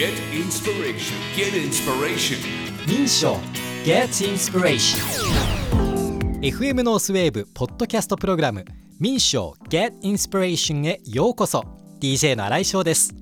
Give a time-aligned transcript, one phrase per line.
[0.00, 1.14] Get inspiration.
[1.36, 2.38] Get inspiration.
[2.88, 3.36] 民商
[3.84, 4.98] Get Inspiration.
[6.40, 8.64] FM ノースウェーブポッドキャストプログラム。
[8.98, 11.66] 民賞 Get Inspiration へようこそ。
[12.00, 13.14] DJ の新井翔です。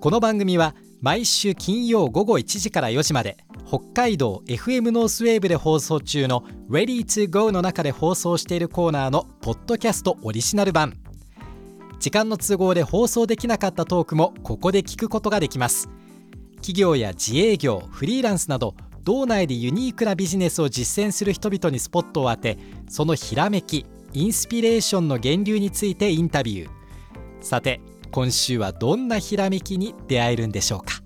[0.00, 10.94] この番組は毎週金曜午後1時から4時まで北海道 FM ノースウェーブで放送中の Ready to Go の中で放送しているコーナーのポッドキャストオリジナル版
[12.02, 15.88] 時間の都合で放送できなかったトークもここで聞くことができます。
[16.56, 26.70] 企業や自営業フリーランスなど道内でユニークなビジネスを実践する人々にスポットを当てそのひらめきインスピレーションの源流についてインタビュー。
[27.40, 27.80] さて
[28.10, 31.00] 今週はどんなひらめきに出会えるんでしょうか。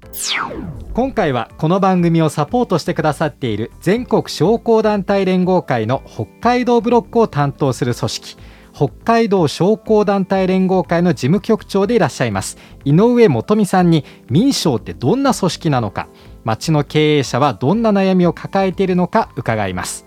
[0.95, 8.37] 今回はこの番組をサポートしてくださっている全国商工団体連合会の北海道ブロックを担当する組織
[8.77, 12.59] 北海道商工団体連合会の事務局長でいらっしゃいます。
[12.85, 16.09] 井上元美さんに民商ってどんな組織なのか。
[16.45, 20.07] 町の経営者はどんな悩みを抱えているのか伺います。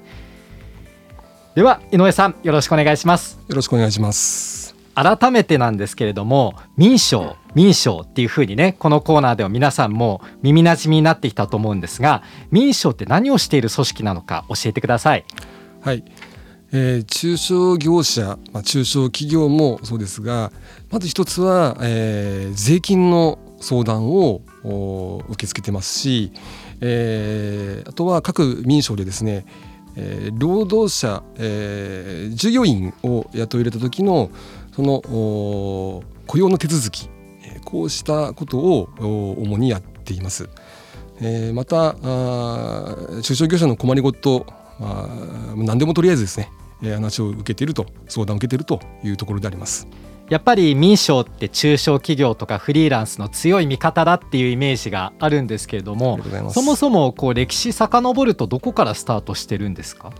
[1.55, 3.39] では井上さんよろしくお願いします。
[3.47, 4.75] よろしくお願いします。
[4.93, 15.25] 改めてなんですけれども民商民商っていうふうにねこのコーナーでは皆さんも耳なじみになってきたと思うんですが民商って何をしている組織なのか教えてください。
[15.81, 16.03] はい
[16.71, 20.51] えー、中小業者、まあ、中小企業もそうですが
[20.91, 24.41] まず一つは、えー、税金の相談を
[25.29, 26.31] 受け付けてますし、
[26.81, 29.45] えー、あとは各民省でですね、
[29.95, 34.29] えー、労働者、えー、従業員を雇い入れた時の
[34.75, 37.09] その雇用の手続き
[37.65, 38.89] こうしたことを
[39.37, 40.49] 主にやっています。
[41.21, 41.95] えー、また
[43.21, 44.45] 中小業者の困りごと
[44.79, 45.07] あ
[45.57, 46.49] 何でもとりあえずですね
[46.81, 49.87] 話を受けていると相談を受けているというところであります。
[50.29, 56.19] やっぱり民商って中小企業とかフリーランスの強い味方だっていうイメージがあるんですけれども
[56.51, 60.11] そもそもこう歴史遡るとどこからスタートしてるんですか？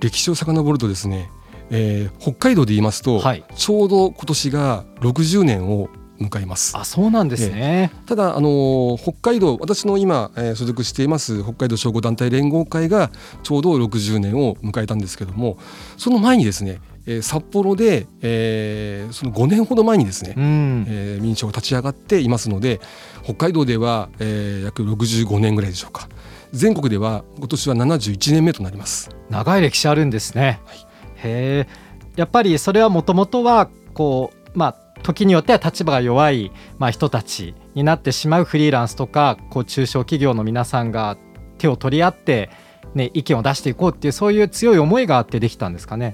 [0.00, 1.30] 歴史を遡るとですね、
[1.70, 5.88] えー、北海道で言いますと、はい、ちょうど今年が60年を
[6.20, 6.76] 迎えます。
[6.76, 13.10] あそうなんですね、えー、ただあの北海道私の今、えー、所属しています北海道商工団体連合会が
[13.42, 15.58] ちょうど60年を迎えたんですけども
[15.96, 22.80] その前にですねえー、札幌で、えー、その5年ほど前にですね、うん、えー、民主が立ち上がっていますので
[23.22, 26.08] 北海道では、えー、約65年ぐらいでしょうか。
[26.52, 29.10] 全国では今年は71年目となります。
[29.28, 30.84] 長い歴史あるんですね、はい、へ
[31.24, 31.68] え
[32.14, 41.18] やっぱりそれはもともとはこうまあ時によっては立場が弱い、まあ、人たちになってしまうフリーランスとかこう中小企業の皆さんが
[41.58, 42.50] 手を取り合って、
[42.94, 46.12] ね、意見を出していこうっていうそういう強い思いがあってできたんですかね。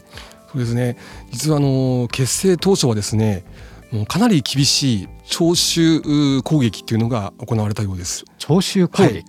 [0.51, 0.97] そうですね
[1.31, 3.45] 実はあの結成当初はですね
[3.93, 6.01] もうかなり厳しい徴収
[6.43, 8.25] 攻撃っていうのが行われたようです。
[8.39, 9.25] 徴収攻撃、はい、いわ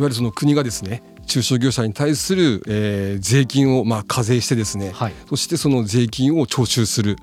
[0.00, 1.02] ゆるその国がですね
[1.32, 7.16] 中小業者に対する、えー、税金をまあ課税してですね、はい、そしてその税金を徴収する。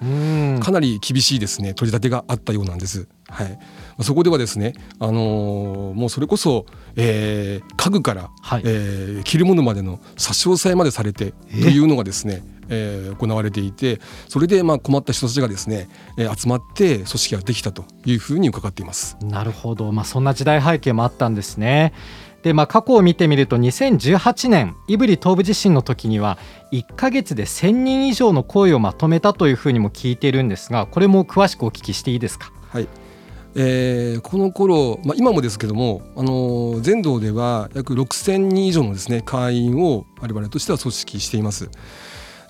[0.61, 3.07] かなり厳しいですね取り立てがあったようなんです。
[3.27, 3.59] はい、
[4.01, 6.65] そこではですね、あのー、もうそれこそ、
[6.95, 15.87] えー、家具から、はい、えー、着るものまでの差し押さえまでされてというのがですね、えー、行われていてそれでまあ困った人たちがですね、
[16.17, 19.15] えー、集まって組織ができたというふうに伺っています。
[19.21, 21.93] なるほど、まあ、そんな時代背景もあったんですね。
[22.43, 26.37] でまあ、過去を見てみると2018年胆振東部地震の時には
[26.71, 32.53] 1か月で1000人以上の声をまとめたというふうにも聞いているんですがこれも詳しくお聞きしていいですか？
[32.69, 32.87] はい
[33.55, 41.69] えー、この頃、まあ、今もですけども、あのー、全道では約6000人以上のですね会員を我々としては組織しています。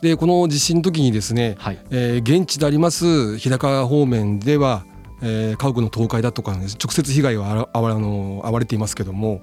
[0.02, 4.86] でこの地震の時にですね、はい、えー、現地であります日高方面では、
[5.22, 9.42] えー、家屋の倒壊だとか、ね、直接被害はあわあの遭われていますけども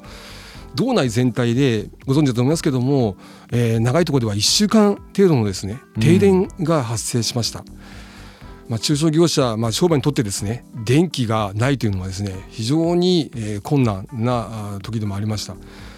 [0.75, 3.17] 道内全体でご存知だと思いますけども、
[3.51, 7.61] えー、長いところでは1週間程度のですね停電が発生しました。
[7.61, 7.67] うん
[8.69, 15.55] まあ、中小業者、まあ、商売にとってですね電気がないというのはですね非常に、えー、困難な時でもありました。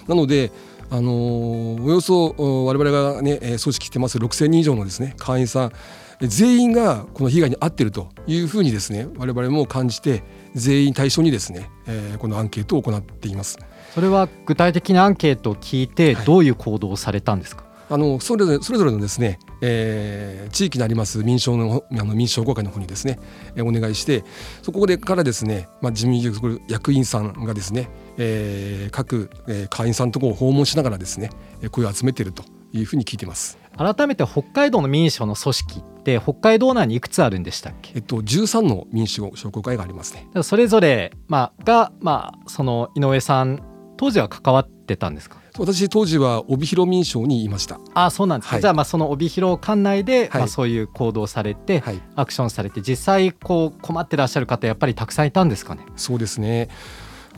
[0.06, 0.52] なので
[0.90, 4.18] あのー、およそ我々がね組織してます。
[4.18, 5.72] 6,000人以上のですね会員さん。
[6.20, 13.58] 全員がこの被害に遭っているというふうにですね我々も感じて全員対象にですね、えー、このアンケートを行っています。
[13.94, 23.18] それは具体的なアンケートを聞いてどういう行動をされたんですか、はいあのそれぞれそれぞれのですね、えー、地域にあります民商のあの民商工会の方にですね、
[23.56, 24.24] えー、お願いして
[24.62, 27.88] そこでからですね、まあ、事務局役員さんがですね、
[28.18, 31.30] えー、各、えー、会員さんのところを訪問しながらですね
[31.70, 33.56] 声を集めているというふうに聞いてます。
[33.76, 37.92] 改めて北海道の民商の組織って北海道内にいくつあるんでしたっけ？
[37.94, 40.26] えっと、13の民主商工会がありますね。
[40.42, 43.62] それぞれ、まあ、が、まあ、その井上さん
[43.96, 45.38] 当時は関わってたんですか？
[45.58, 47.80] 私当時は帯広民商にいました。
[47.94, 48.48] あそうなんです。
[48.48, 48.62] か、はい。
[48.62, 50.40] じゃあまあその帯広管内で、はい。
[50.40, 55.82] まあ、そういう行動をされて、はい、アクションされて実際こう困ってらっしゃる方やっぱりたくさんいたんですかね？
[55.96, 56.68] そうですね。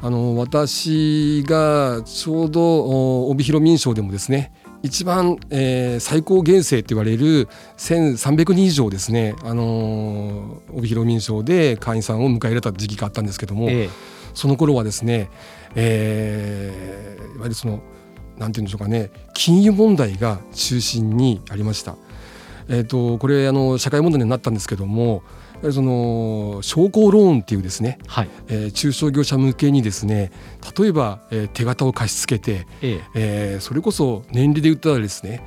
[0.03, 4.53] あの私がちょうどお帯広民商でもですね
[4.83, 13.91] 一番、えー最高厳正と言われる1300人以上ですね、あのー帯広民商で会員さんを迎え入れた時期があったんですけども、ええ。
[14.33, 15.29] その頃はですね、
[15.75, 17.81] えーいわゆるその
[18.41, 21.95] なんていうんでしょうかね金融問題が中心にありました。
[22.69, 25.25] えー、とこれあの社会問題になったんですけども
[25.73, 28.31] その商工ローンっていうですねはい。
[28.49, 30.31] えー中小業者向けにですね
[30.79, 33.01] 例えば、えー手形を貸し付けて、ええ。
[33.15, 35.45] えーそれこそ年利で言ったらですね、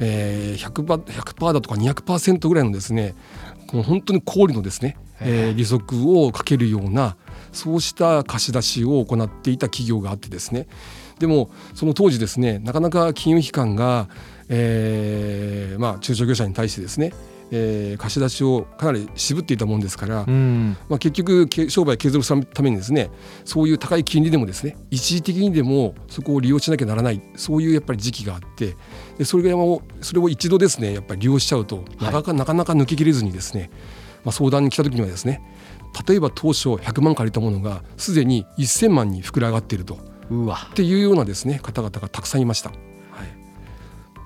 [0.00, 3.14] えー、100%, 100%だとか200%ぐらいのですね
[3.68, 7.16] この本当に高利のですね、えー利息をかけるような
[7.52, 10.66] そうした貸し出しを行っていた企業があってですね
[11.22, 14.08] でもその当時ですねなかなか金融機関が、
[14.48, 17.14] えーまあ、中小業者に対してですね、
[17.52, 20.76] えー貸し出しをかなり渋っていたもんですから、うん。
[20.88, 23.08] まあ、結局け商売継続するためにですね
[23.44, 28.74] そういう高い金利でもですね一時的にでもそこを利用しなきゃならないそういうやっぱり時期があって
[29.16, 33.70] でそれがもうそれを一度ですねやっぱり利用しちゃうとなかなか,、なかなか抜けきれずにですね、
[34.24, 35.40] まあ、相談に来た時にはですね
[36.08, 40.68] 例えば当初100万借りたものがすでに1000万に膨れ上がっているとうわ。
[40.70, 42.70] っていうようなですね方々がたくさんいました。
[42.70, 42.78] はい。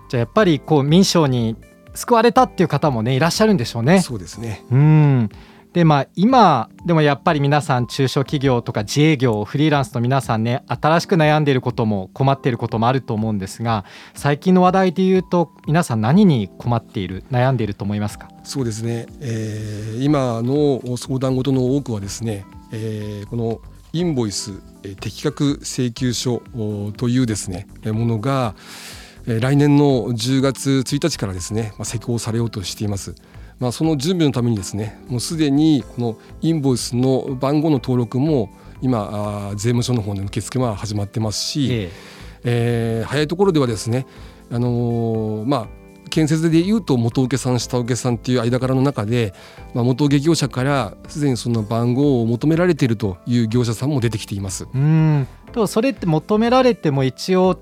[0.08, 1.56] じゃあやっぱりこう民商に
[1.94, 4.00] 救われたっていう方もねいらっしゃるんでしょうね。
[4.00, 4.64] そうですね。
[4.70, 5.28] うん。
[5.72, 13.84] でまあ今でもやっぱり皆さん中小企業とか自営業フリーランスの皆さんね新しく悩んでいることも困っていることもあると思うんですが
[14.14, 18.31] 最近の話題で言うと皆さん何に困っている悩んでいると思いますか？
[18.42, 23.60] そうですね、えー今の相談事の多くはですね、えーこの
[23.92, 24.52] インボイス
[24.82, 28.54] えー適格請求書おというですねえーものが、
[29.26, 33.14] えー来年の10月1日からですね、まあ、施行されようとしています。
[33.58, 38.50] まあ、その準備のためにですねもうすでにこのインボイスの番号の登録も
[38.82, 41.90] 今税務署の方で受付は始まってますし、え
[42.44, 44.06] えー早いところではですね、
[44.50, 49.34] あのーまあ建設でいうと元請けさん下請けさんっていう間柄の中で、
[49.74, 54.66] まあ、元請け業者からすでにその番号を求められているという業者さんも出てきています。
[54.74, 55.26] うん。
[55.52, 57.58] でもそれって求められても一応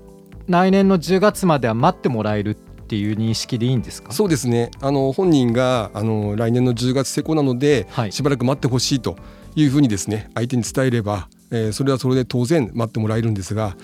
[0.47, 2.55] 来年の10月までは待ってもらえるっ
[2.87, 4.11] ていう認識でいいんですか？
[4.13, 4.69] そうですね。
[4.81, 8.11] あの本人があの来年の10月施行なので、はい。
[8.11, 9.17] しばらく待ってほしいと
[9.55, 13.75] いうふうにですね相手に伝えれば、えーそれはそれで当然待ってもらえるんですが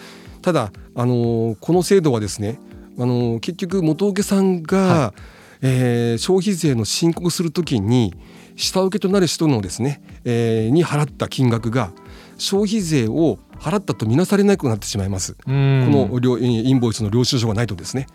[0.42, 2.60] ただあのこの制度はですね
[2.98, 5.14] あの結局元請けさんが、は
[5.62, 8.14] えー消費税の申告するときに
[8.56, 11.92] 下請けとなる人のですね、えーに払った金額が
[12.38, 15.36] 消費税を払ったとみなされなくなってしまいます。
[15.48, 18.08] うんこの領インボイスの領収書がないとですね。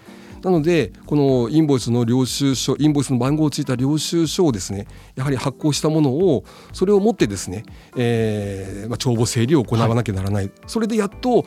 [0.43, 4.87] なのでこのインボイスの領収書インボイスの番号をついた領収書をですね
[5.17, 7.65] やはり発行したものをそれを持ってですね、
[7.97, 11.45] えーまあ、帳簿整理を行わなきゃならない、それでやっと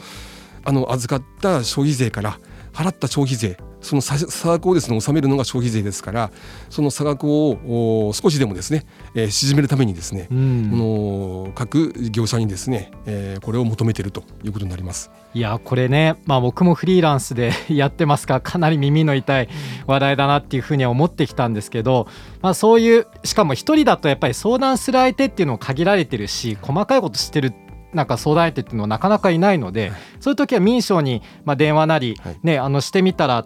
[0.66, 2.40] あの預かった消費税から
[2.80, 6.32] 払った消費税その差差額をですね納めるのが消費税ですから
[6.70, 8.86] その差額をお少しでもですね、
[9.16, 15.12] えー縮めるためにですね、うんこの各業者にですね、えーこれを求めているということになります。
[15.34, 19.50] いやこれね、まあ、僕もフリーランスで やってますからかなり耳の痛い
[19.86, 22.08] 話題だなっていうふうには思ってきたんですけど、
[22.42, 27.54] まあ、そういうしかも一人だとやっぱり相談する相手っていうのも限られてるし細かいこと知ってる
[27.94, 33.46] なんか相談相手っていうのはなかなかいないので、そういう時は民商にまあ電話なり、はいね、あのしてみたら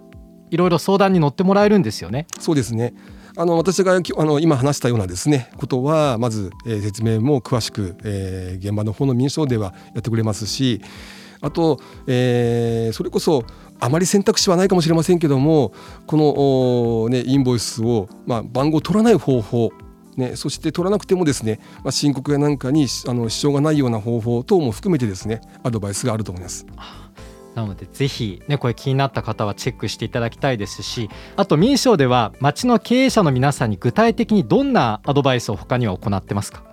[0.52, 2.28] いろいろ相談に乗ってもらえるんですよね。
[2.40, 2.94] そうですね。
[3.36, 10.82] あの私がきあの今話したようなですねことはまず、えー説明も詳しく、えー現場の方の民商ではやってくれますし
[11.42, 13.44] あと、えーそれこそ
[13.80, 15.74] あまり選択肢はないかもしれませんけども
[16.06, 19.72] この、ね、インボイスを、まあ、番号を取らない方法
[20.18, 26.66] ね、そして取らなくてもですね、まあ、申告やなんかにあの支障がないような方法等も含めてですねアドバイスがあると思います。
[27.56, 36.64] なのでぜひねこれ気になった方はチェックしていただきたいですしあと民商では町の経営者の皆さんに具体的にどんなアドバイスを他には行ってますか？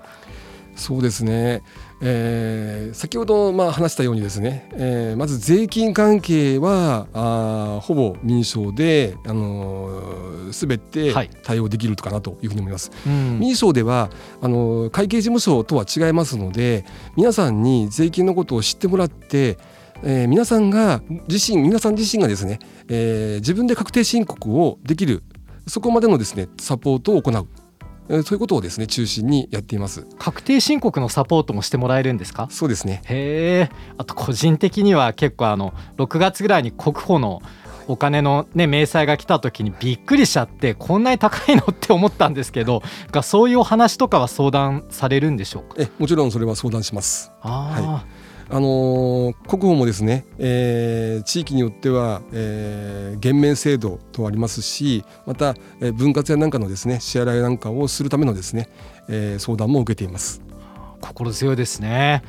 [0.76, 1.62] そうですね、
[2.02, 11.30] えー先ほどまあ話したようにですね、えーまず税金関係はあーほぼ民商で、あのー、全てはい。
[11.42, 12.90] 対応できるかなというふうに思います。
[13.06, 13.38] うん。
[13.38, 16.84] 民商ではあのー会計事務所とは違いますので
[17.16, 19.58] 皆さんに税金のことを知ってもらって
[20.02, 25.22] えー皆さんが自身皆さん自身がですね、えー自分で確定申告をできる
[25.68, 27.59] そこまでのですねサポートを行う、えー
[28.10, 30.06] そういうことをですね中心にやっています。
[30.18, 32.48] 確定申告のサポートもしてもらえるんですか？
[32.50, 33.02] そうですね。
[33.06, 37.40] へえあと個人的には結構あの6月ぐらいに国保の
[37.88, 45.74] お金のね明細が来た時にびっくりしちゃってこんなに高いのって思ったんですけどがそういうお話とかは相談されるんでしょうか？
[45.78, 47.32] えもちろんそれは相談します。
[47.42, 48.04] あ
[48.52, 58.68] あのー国保もですね、えー地域によっては、えー減免制度とありますしまた、えー分割やなんかのですね支払いなんかをするためのですね、
[59.08, 60.42] えー相談も受けています。
[61.00, 62.22] 心強いですね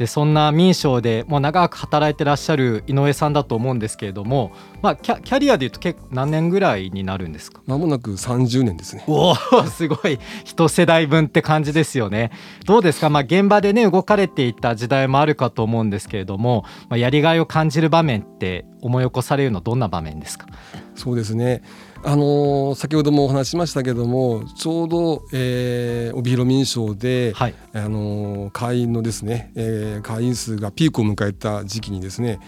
[0.00, 7.60] でそんな民商でもう長く働いてらっしゃる井上さんだと思うんですけれども、まあ、キャキャリアでいうと結構何年ぐらいになるんですか？
[7.66, 9.04] まもなく30年ですね。
[9.06, 9.34] おお
[9.68, 12.30] すごい一世代分って感じですよね。
[12.64, 20.46] どうですか、まあ、現場でね動かれていた時代もあるかと思うんですけれども、まあ、やりがいを感じる場面って思い起こされるのどんな場面ですか？
[20.94, 21.62] そうですね。
[22.02, 32.38] あのー先ほどもお話ししましたけどもちょうど、えー帯広民商で、はいあのー会員のですね、えー会員数がピークを迎えた時期にですね、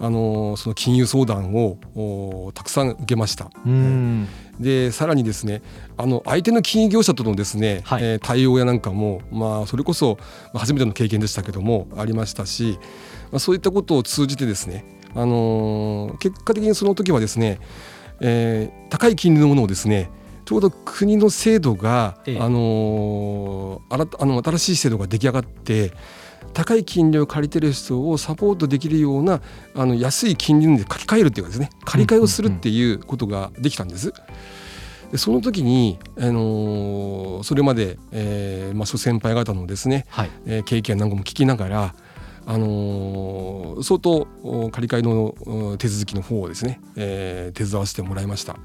[0.00, 3.50] あのーその金融相談をおたくさん受けました。
[3.66, 4.28] うん。
[4.60, 5.62] でさらにですね
[5.96, 8.02] あの相手の金融業者とのですね、はい。
[8.04, 10.18] えー対応やなんかも、まあ、それこそ
[10.52, 12.78] まあ初めての経験でしたけどもありましたし、
[13.30, 17.60] まあ、そういったことを通じてですね、あのー結果的にその時はですね、
[18.20, 20.10] えー高い金利のものをですね
[20.44, 22.38] ちょうど国の制度が、ええ。
[22.38, 25.92] あのーあらあの新しい制度が出来上がって
[26.54, 29.40] 高い金利を借りてる人をサポートできるような
[29.74, 34.12] あの安い金利で書き換えるっていうかですね借り換えをするっていうことができたんです。
[35.10, 41.94] でその時に、あのーそれまで、えーまあ、諸先輩方のですね、はいえー経験なんかも聞きながら、
[42.44, 45.34] あのー相当お借り換えの
[45.72, 48.56] お手続きの方をですね、えー手伝わせてもらいました。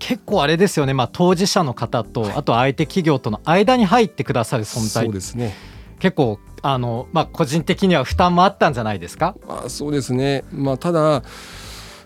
[0.00, 5.54] 結構あれですよね、まあ、当事者の方とあと相手企業との間に入ってくださる存在そうですね。
[6.00, 9.36] 結構あの、まあ、個人的には負担もあったんじゃないですか？
[9.46, 10.44] まあ、そうですね。
[10.50, 11.22] まあ、ただ、あ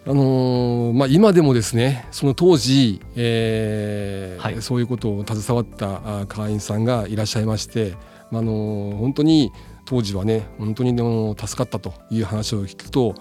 [0.07, 7.95] のーまあ、今でもですねその当時、えーはいそういうことを携わったあ会員さんがいらっしゃいまして、
[8.31, 9.53] まああのー本当に
[9.85, 13.15] 当時はね本当にでも助かったという話を聞くと、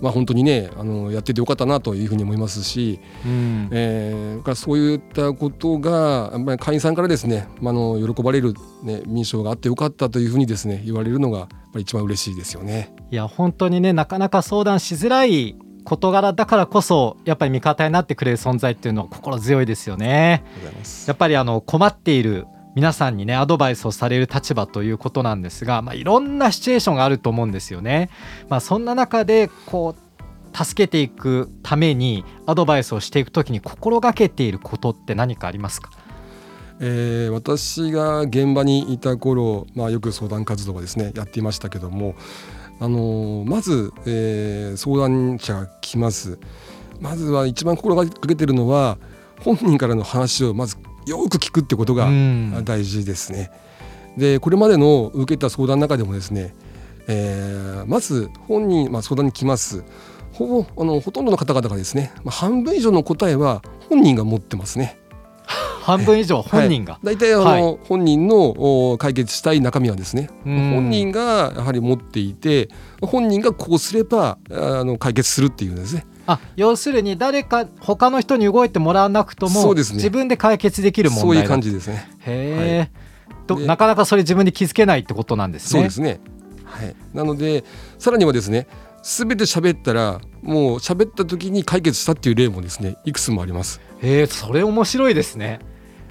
[0.00, 12.94] まあ、本当にねあのやっててよかったなというふうに思いますし、うんえーそういったことがやっぱり会員さんからですね、まあ、あの喜ばれる、ね、民賞があってよかったというふうにですね言われるのがやっぱり一番嬉しいですよね。
[13.10, 20.44] いや本当にねなかなか相談しづらい事柄だからこそやっぱり味方になってくれる存在っていうのは心強いですよね。
[21.06, 22.46] やっぱりあの困っている
[22.76, 28.10] 皆さんにねアドバイスをされる立場ということなんですが、まあ、いろんなシチュエーションがあると思うんですよね。
[28.50, 35.90] まあ、そんな中でこう助けていくためにアドバイスをしていくときに心がけていることって何かありますか？
[36.78, 42.14] えー私が現場にいた頃、まあ、よく相談活動をですねやっていましたけども、
[42.78, 46.38] あのーまず、えー相談者が来ます
[47.00, 48.98] まずは一番心がけてるのは
[49.40, 53.50] 本人からの話をまずよく聞くってことがうん大事ですね。
[54.16, 56.54] でこれまでの受けた相談の中でもですね、
[57.06, 59.84] えーまず本人、まあ、相談に来ます
[60.32, 64.98] ほぼあのほとんどの方々がですね、まあ、半分以上の答えは本人が持ってますね。
[65.86, 72.68] 半分以上本人が、はい、大体あの、はい本人のお解決したい中身はですねうん本人がやはり持っていて
[73.00, 82.08] 本人がこうすればあの解決するっていうですねあ要するに誰か他の人に動いてもらわなくとも、ね自分で解決できる問題そういう感じじですね。
[82.20, 85.80] へえ、とでなかなかそれ自分で気づけないってことなんですね。
[85.80, 86.20] そうですね。
[86.64, 86.94] はい。
[87.14, 87.64] なので
[87.98, 88.66] さらにはですね
[89.02, 93.80] 全て喋ったらもう喋った時に解決したっていう例もですねいくつもあります。
[94.02, 95.60] へえそれ面白いですね。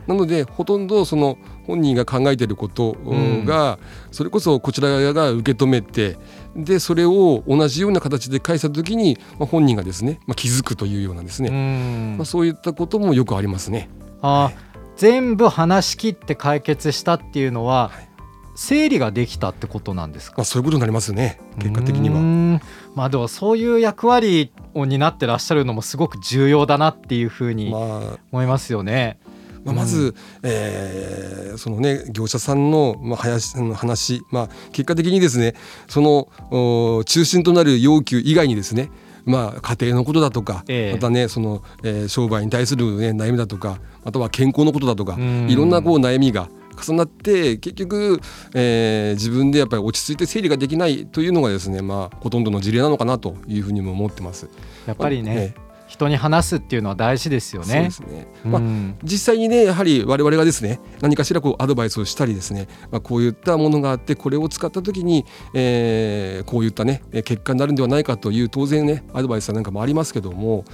[0.07, 3.45] なのでほとんどその本人が考えていることうん。
[3.45, 3.79] が、
[4.11, 6.17] それこそこちら側が受け止めて
[6.55, 12.17] でそれを同じような形で返した時に、まあ、本人がですね、まあ、気づくというようなですうね、ん。
[12.17, 13.89] まあ、そういったこともよくありますね。
[14.21, 14.51] あ
[14.95, 18.09] 全部話し切って解決したっていうのは、はい。
[18.57, 20.35] 整理ができたってことなんですか？
[20.37, 22.61] まあ、そういうことになりますね結果的には。
[22.95, 29.19] まあでもそういう役割を担ってらっしゃるのもすごく重要だなっていうふうにまあ思いますよね。
[29.24, 29.24] まあ、
[29.73, 35.55] まず、えーそのね業者さんの、まあ、話の話、まあ、結果的にですね
[35.87, 38.89] そのお中心となる要求以外にですね
[39.25, 40.93] まあ、家庭のことだとか、ええ。
[40.93, 45.49] またねその、えー商売に対する、ね、悩みだとかまたは健康のことだとかうん。
[45.49, 48.19] いろんなこう悩みが重なって結局、
[48.53, 54.49] えー、自分でやっぱり落ち着いて整理ができないというのがですね、まあ、ほとんどの事例なのかなというふうにも思ってます。
[54.85, 57.89] やっぱりね、まあ人に話すっていうのは大事ですよね。
[57.91, 58.27] そうですね。
[58.43, 58.61] まあ、
[59.03, 70.65] 実際にねやはり我々がですね何かしらこうアドバイスをしたりですね、まあ、こういったものがあってこれを使った時に、えー、こういったね結果になるんではないかという当然ねアドバイスなんかもありますけども。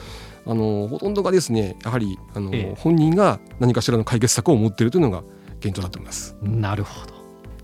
[0.44, 5.22] あのほとんどがですねやはりあの、ええ、本人が何かしらの解決策を持っているというのが
[5.60, 6.36] 現状だと思います。
[6.42, 7.14] なるほど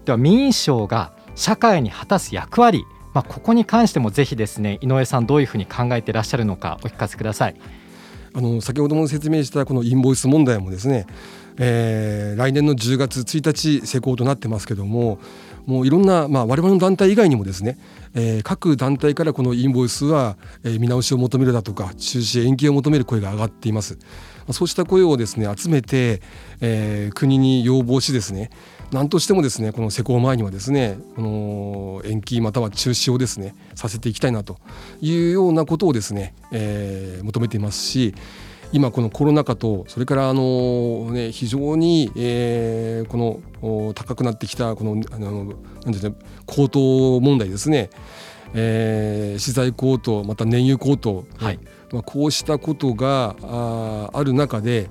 [0.06, 2.86] では民商が社会に果たす役割
[3.18, 7.56] まあ、ここに関してもぜひですね井上さんどういうふうに考えていらっしゃるのかお聞かせください。
[8.36, 11.08] あの先ほども説明したこのインボイス問題もですね、
[11.58, 15.18] えー、来年の10月1日施行となってますけども
[15.66, 17.80] もういろんな、まあ、我々の団体以外にもですね、
[18.14, 23.98] えー、各団体からこのインボイスは、えー、見直しを求めるだとか中止延期を求める声が上がっています。
[24.52, 26.22] そうした声をですね集めて、
[26.62, 28.50] えー、国に要望しですね
[28.92, 31.30] 何としてもですねこの施行前にはですねこの
[32.18, 34.58] 延期または中止をですねさせていきたいなと
[35.02, 38.16] いうようなことをですね、えー、求めていますし
[38.74, 45.54] 今このコロナ禍とそれからあの、ね、非常に、えー、この高くなってきたこのあの
[45.86, 47.90] なんていう高騰問題ですね、
[48.54, 51.60] えー、資材高騰また燃油高騰、はい、
[51.94, 54.90] まあ、こうしたことがあある中で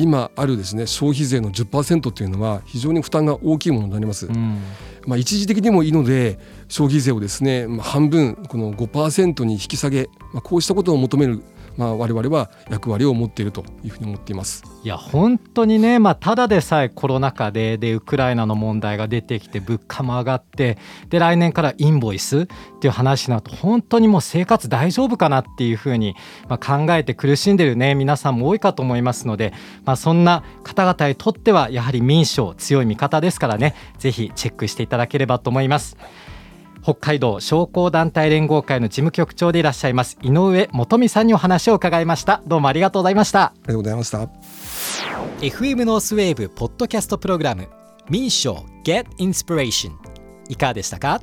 [0.00, 4.28] 今あるですね消費税の10%というのは非常に負担が大きいものになります。
[4.28, 4.58] うん、
[5.06, 6.38] まあ、一時的にもいいので
[6.68, 11.42] 消費税をですね、まあ、半分この5%に引き下げ、まあ、こうしたことを求める
[11.80, 20.76] まあ、我々は役割を持っているというふうに思っていますいや本当にね、まあ、ただでさえコロナ禍ででウクライナの問題が出てきて物価も上がって
[21.08, 22.46] で来年からインボイスっ
[22.80, 26.16] ていう話になると本当にもう生活大丈夫かなっていうふうに、
[26.50, 29.54] まあ、考えて苦しんでるね皆さんも多いかと思いますので、
[29.86, 35.96] まあ、そんな方々にとってはやはり民主を強い味方ですからねぜひチェックしていただければと思います。
[36.82, 42.42] 北海道商工団体連合会の事務局長でいらっしゃいます井上元美さんにお話を伺いました。
[42.46, 43.42] どうもありがとうございました。
[43.42, 44.18] ありがとうございました。
[45.40, 47.68] FM ノースウェーブポッドキャストプログラム
[48.08, 49.92] 民賞 Get Inspiration
[50.48, 51.20] いかがでしたか？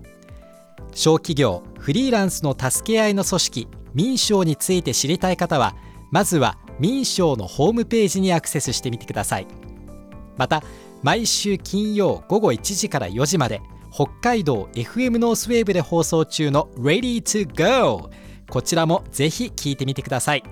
[0.94, 5.76] 小企業フリーランスの助け合いの組織民賞について知りたい方は
[6.12, 9.48] まずは民賞のホームページにアクセスしてみてください。
[10.38, 10.62] また
[11.02, 13.62] 毎週金曜午後1時から4時まで
[13.98, 18.12] 北海道 FM ノースウェーブで放送中の Ready to Go
[18.48, 20.44] こちらもぜひ聴いてみてください。